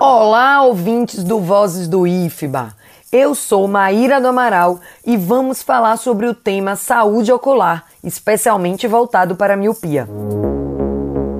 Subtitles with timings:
[0.00, 2.74] Olá, ouvintes do Vozes do IFBA.
[3.10, 9.34] Eu sou Maíra do Amaral e vamos falar sobre o tema saúde ocular, especialmente voltado
[9.34, 10.08] para a miopia.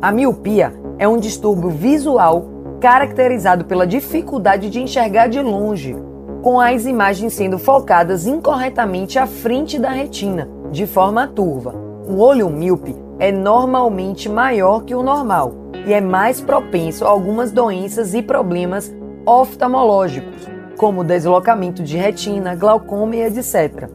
[0.00, 2.46] A miopia é um distúrbio visual
[2.80, 5.96] caracterizado pela dificuldade de enxergar de longe,
[6.42, 11.74] com as imagens sendo focadas incorretamente à frente da retina, de forma turva.
[12.06, 15.54] O olho míope é normalmente maior que o normal
[15.86, 18.94] e é mais propenso a algumas doenças e problemas
[19.26, 23.88] oftalmológicos, como deslocamento de retina, glaucoma e etc.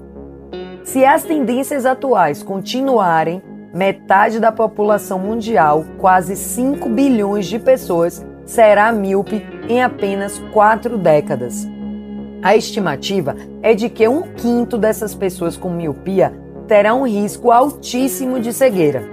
[0.83, 3.41] Se as tendências atuais continuarem,
[3.73, 11.67] metade da população mundial, quase 5 bilhões de pessoas, será míope em apenas quatro décadas.
[12.43, 18.39] A estimativa é de que um quinto dessas pessoas com miopia terá um risco altíssimo
[18.39, 19.03] de cegueira.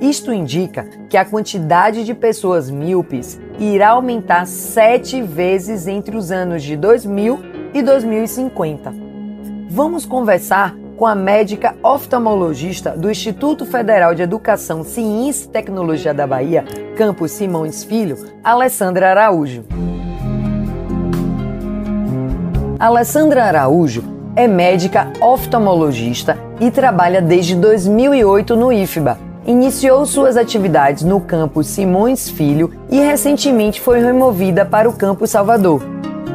[0.00, 6.62] Isto indica que a quantidade de pessoas míopes irá aumentar sete vezes entre os anos
[6.62, 7.40] de 2000
[7.72, 8.92] e 2050.
[9.70, 16.26] Vamos conversar com a médica oftalmologista do Instituto Federal de Educação, Ciência e Tecnologia da
[16.26, 16.64] Bahia,
[16.96, 19.64] Campos Simões Filho, Alessandra Araújo.
[22.78, 31.18] Alessandra Araújo é médica oftalmologista e trabalha desde 2008 no IFBA, iniciou suas atividades no
[31.22, 35.82] campus Simões Filho e recentemente foi removida para o campus Salvador.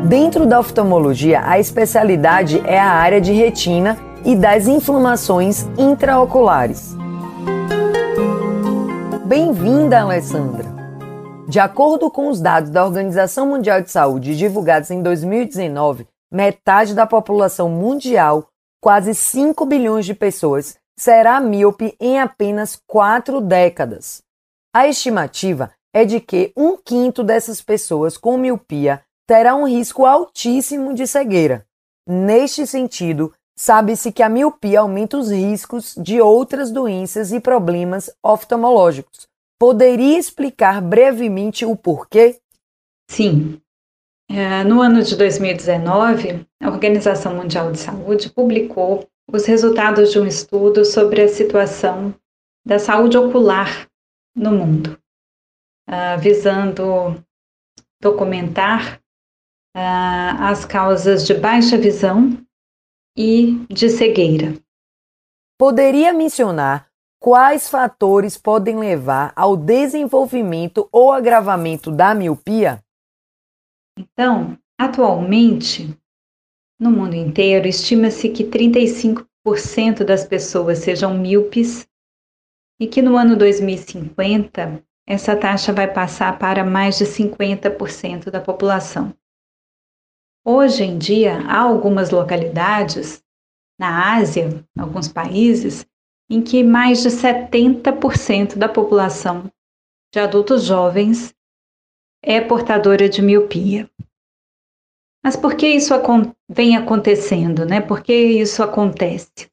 [0.08, 6.96] Dentro da oftalmologia, a especialidade é a área de retina e das inflamações intraoculares.
[9.26, 10.66] Bem-vinda, Alessandra!
[11.48, 17.06] De acordo com os dados da Organização Mundial de Saúde divulgados em 2019, metade da
[17.06, 18.48] população mundial,
[18.82, 24.22] quase 5 bilhões de pessoas, será míope em apenas quatro décadas.
[24.74, 30.94] A estimativa é de que um quinto dessas pessoas com miopia terá um risco altíssimo
[30.94, 31.66] de cegueira.
[32.08, 39.28] Neste sentido, sabe-se que a miopia aumenta os riscos de outras doenças e problemas oftalmológicos.
[39.60, 42.40] Poderia explicar brevemente o porquê?
[43.10, 43.61] Sim.
[44.34, 50.26] É, no ano de 2019, a Organização Mundial de Saúde publicou os resultados de um
[50.26, 52.16] estudo sobre a situação
[52.66, 53.90] da saúde ocular
[54.34, 54.98] no mundo,
[55.90, 57.22] uh, visando
[58.02, 59.02] documentar
[59.76, 62.38] uh, as causas de baixa visão
[63.18, 64.54] e de cegueira.
[65.60, 66.88] Poderia mencionar
[67.20, 72.82] quais fatores podem levar ao desenvolvimento ou agravamento da miopia?
[74.02, 75.96] Então, atualmente,
[76.80, 81.88] no mundo inteiro, estima-se que 35% das pessoas sejam míopes
[82.80, 89.14] e que no ano 2050 essa taxa vai passar para mais de 50% da população.
[90.44, 93.24] Hoje em dia, há algumas localidades
[93.80, 95.86] na Ásia, alguns países,
[96.28, 99.52] em que mais de 70% da população
[100.12, 101.36] de adultos jovens
[102.24, 103.90] é portadora de miopia.
[105.24, 105.94] Mas por que isso
[106.50, 107.80] vem acontecendo, né?
[107.80, 109.50] Por que isso acontece?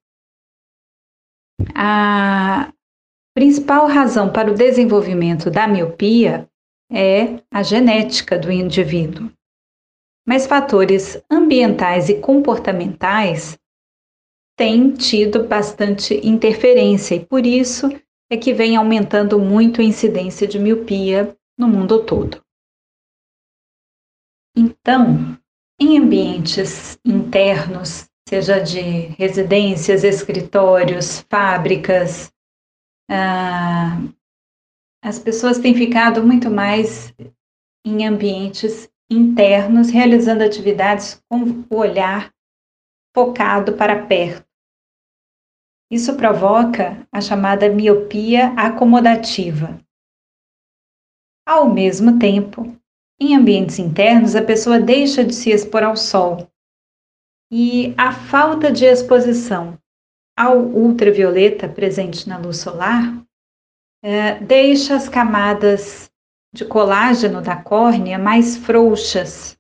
[1.75, 2.73] A
[3.34, 6.49] principal razão para o desenvolvimento da miopia
[6.91, 9.31] é a genética do indivíduo.
[10.27, 13.59] Mas fatores ambientais e comportamentais
[14.57, 17.89] têm tido bastante interferência e por isso
[18.31, 22.43] é que vem aumentando muito a incidência de miopia no mundo todo.
[24.56, 25.38] Então,
[25.81, 28.81] em ambientes internos, seja de
[29.16, 32.32] residências, escritórios, fábricas,
[33.10, 33.97] ah,
[35.03, 37.14] as pessoas têm ficado muito mais
[37.86, 42.34] em ambientes internos, realizando atividades com o olhar
[43.15, 44.47] focado para perto.
[45.91, 49.80] Isso provoca a chamada miopia acomodativa.
[51.47, 52.77] Ao mesmo tempo,
[53.20, 56.48] em ambientes internos, a pessoa deixa de se expor ao sol.
[57.50, 59.78] E a falta de exposição
[60.36, 63.24] ao ultravioleta presente na luz solar
[64.03, 66.10] é, deixa as camadas
[66.54, 69.59] de colágeno da córnea mais frouxas.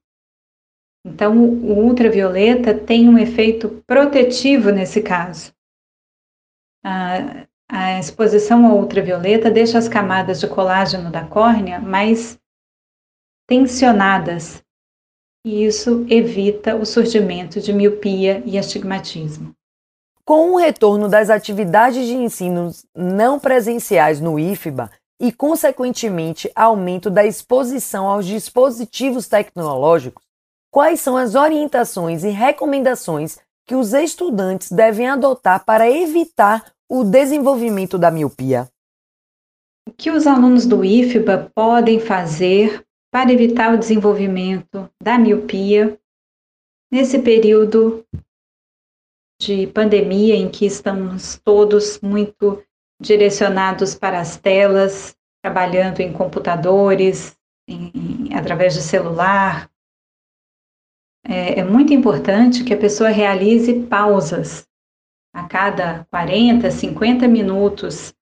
[1.04, 5.52] Então, o ultravioleta tem um efeito protetivo nesse caso.
[6.84, 12.38] A, a exposição ao ultravioleta deixa as camadas de colágeno da córnea mais
[13.48, 14.62] tensionadas,
[15.44, 19.54] e isso evita o surgimento de miopia e astigmatismo.
[20.24, 27.24] Com o retorno das atividades de ensino não presenciais no IFBA e, consequentemente, aumento da
[27.24, 30.22] exposição aos dispositivos tecnológicos,
[30.70, 37.96] quais são as orientações e recomendações que os estudantes devem adotar para evitar o desenvolvimento
[37.96, 38.68] da miopia?
[39.88, 45.98] O que os alunos do IFBA podem fazer para evitar o desenvolvimento da miopia
[46.90, 48.04] nesse período
[49.40, 52.62] de pandemia em que estamos todos muito
[53.00, 57.38] direcionados para as telas, trabalhando em computadores,
[57.68, 59.70] em, através de celular.
[61.24, 64.66] É, é muito importante que a pessoa realize pausas
[65.32, 68.12] a cada 40, 50 minutos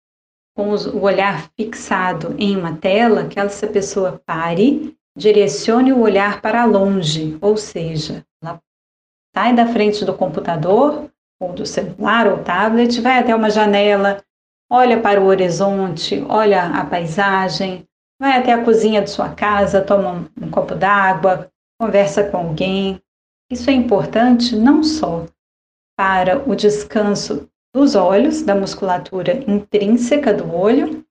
[0.56, 6.64] com o olhar fixado em uma tela, que essa pessoa pare, direcione o olhar para
[6.64, 8.58] longe, ou seja, ela
[9.36, 14.24] sai da frente do computador, ou do celular ou tablet, vai até uma janela,
[14.70, 17.86] olha para o horizonte, olha a paisagem,
[18.18, 22.98] vai até a cozinha de sua casa, toma um, um copo d'água, conversa com alguém.
[23.50, 25.26] Isso é importante não só
[25.98, 31.04] para o descanso dos olhos, da musculatura intrínseca do olho,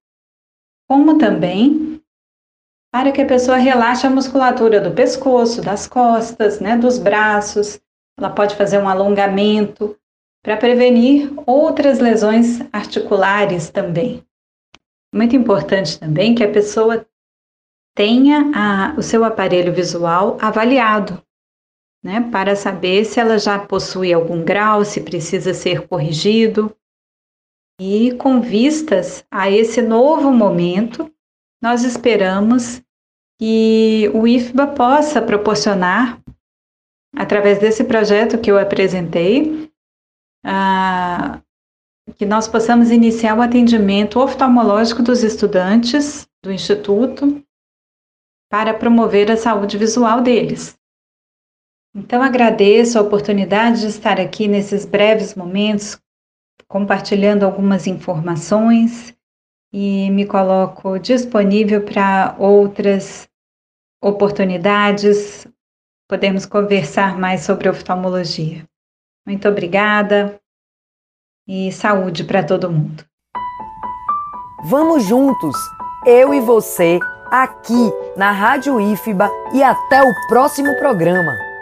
[0.89, 2.01] como também
[2.91, 7.79] para que a pessoa relaxe a musculatura do pescoço, das costas, né, dos braços.
[8.17, 9.95] Ela pode fazer um alongamento
[10.43, 14.25] para prevenir outras lesões articulares também.
[15.13, 17.05] Muito importante também que a pessoa
[17.95, 21.21] tenha a, o seu aparelho visual avaliado
[22.05, 26.71] né, para saber se ela já possui algum grau, se precisa ser corrigido.
[27.81, 31.11] E com vistas a esse novo momento,
[31.59, 32.79] nós esperamos
[33.39, 36.21] que o IFBA possa proporcionar,
[37.17, 39.67] através desse projeto que eu apresentei,
[42.17, 47.43] que nós possamos iniciar o atendimento oftalmológico dos estudantes do Instituto
[48.47, 50.77] para promover a saúde visual deles.
[51.95, 55.97] Então agradeço a oportunidade de estar aqui nesses breves momentos,
[56.67, 59.15] compartilhando algumas informações
[59.71, 63.29] e me coloco disponível para outras
[64.03, 65.47] oportunidades,
[66.05, 68.65] podermos conversar mais sobre oftalmologia.
[69.25, 70.37] Muito obrigada
[71.47, 73.05] e saúde para todo mundo.
[74.65, 75.55] Vamos juntos,
[76.05, 76.99] eu e você,
[77.31, 81.54] aqui na Rádio IFBA e até o próximo programa.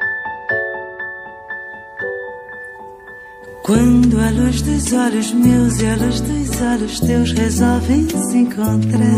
[3.64, 9.16] Quando a luz dos olhos meus e a luz dos olhos teus resolvem se encontrar.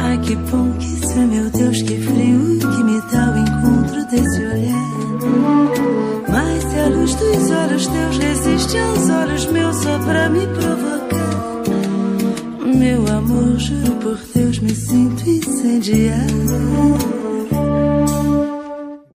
[0.00, 4.04] Ai que bom que isso é, meu Deus, que frio que me dá o encontro
[4.06, 4.90] desse olhar.
[6.28, 11.62] Mas se a luz dos olhos teus resiste aos olhos meus só pra me provocar.
[12.66, 17.19] Meu amor, juro por Deus, me sinto incendiar.